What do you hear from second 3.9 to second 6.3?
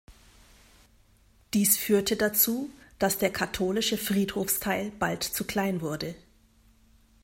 Friedhofsteil bald zu klein wurde.